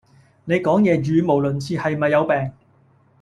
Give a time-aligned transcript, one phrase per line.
[0.45, 2.51] 你講野語無倫次係咪有病